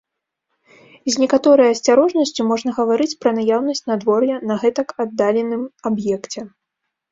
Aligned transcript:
З 1.15 1.19
некаторай 1.23 1.69
асцярожнасцю 1.73 2.41
можна 2.53 2.69
гаварыць 2.79 3.17
пра 3.25 3.35
наяўнасць 3.41 3.83
надвор'я 3.93 4.41
на 4.49 4.59
гэтак 4.65 4.97
аддаленым 5.07 5.63
аб'екце. 5.93 6.41